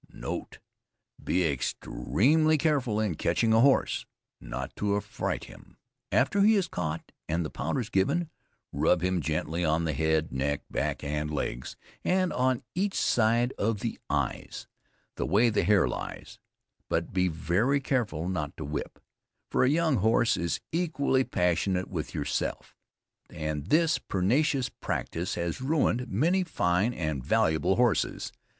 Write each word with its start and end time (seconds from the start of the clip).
NOTE. 0.11 0.57
Be 1.23 1.47
extremely 1.47 2.57
careful 2.57 2.99
in 2.99 3.13
catching 3.13 3.53
a 3.53 3.59
horse, 3.61 4.07
not 4.39 4.75
to 4.77 4.95
affright 4.95 5.43
him. 5.43 5.77
After 6.11 6.41
he 6.41 6.55
is 6.55 6.67
caught, 6.67 7.11
and 7.29 7.45
the 7.45 7.51
powders 7.51 7.89
given, 7.89 8.31
rub 8.71 9.03
him 9.03 9.21
gently 9.21 9.63
on 9.63 9.83
the 9.83 9.93
head, 9.93 10.31
neck, 10.33 10.63
back 10.71 11.03
and 11.03 11.29
legs, 11.29 11.75
and 12.03 12.33
on 12.33 12.63
each 12.73 12.95
side 12.95 13.53
of 13.59 13.81
the 13.81 13.99
eyes, 14.09 14.65
the 15.17 15.25
way 15.27 15.51
the 15.51 15.63
hair 15.63 15.87
lies, 15.87 16.39
but 16.89 17.13
be 17.13 17.27
very 17.27 17.79
careful 17.79 18.27
not 18.27 18.57
to 18.57 18.65
whip, 18.65 18.97
for 19.51 19.63
a 19.63 19.69
young 19.69 19.97
horse 19.97 20.35
is 20.35 20.59
equally 20.71 21.23
passionate 21.23 21.89
with 21.89 22.15
yourself, 22.15 22.75
and 23.29 23.67
this 23.67 23.99
pernicious 23.99 24.67
practice 24.67 25.35
has 25.35 25.61
ruined 25.61 26.07
many 26.09 26.43
fine 26.43 26.91
and 26.91 27.23
valuable 27.23 27.75
horses. 27.75 28.33